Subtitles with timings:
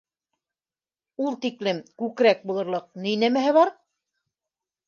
[1.25, 3.75] Ул тиклем күкрәк булырлыҡ ни нәмәһе бар.